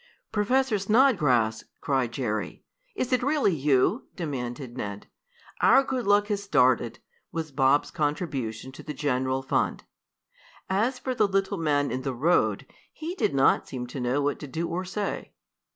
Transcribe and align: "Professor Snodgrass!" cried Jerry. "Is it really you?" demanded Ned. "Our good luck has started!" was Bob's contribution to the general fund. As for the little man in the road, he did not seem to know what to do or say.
"Professor 0.31 0.79
Snodgrass!" 0.79 1.63
cried 1.79 2.11
Jerry. 2.11 2.63
"Is 2.95 3.13
it 3.13 3.21
really 3.21 3.53
you?" 3.53 4.07
demanded 4.15 4.75
Ned. 4.75 5.05
"Our 5.61 5.83
good 5.83 6.07
luck 6.07 6.25
has 6.29 6.41
started!" 6.41 6.97
was 7.31 7.51
Bob's 7.51 7.91
contribution 7.91 8.71
to 8.71 8.81
the 8.81 8.95
general 8.95 9.43
fund. 9.43 9.83
As 10.67 10.97
for 10.97 11.13
the 11.13 11.27
little 11.27 11.59
man 11.59 11.91
in 11.91 12.01
the 12.01 12.15
road, 12.15 12.65
he 12.91 13.13
did 13.13 13.35
not 13.35 13.67
seem 13.67 13.85
to 13.93 13.99
know 13.99 14.23
what 14.23 14.39
to 14.39 14.47
do 14.47 14.67
or 14.67 14.83
say. 14.85 15.33